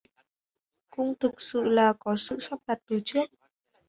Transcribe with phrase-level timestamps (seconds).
[0.89, 3.25] cũng thực như là có sự sắp đặt từ trước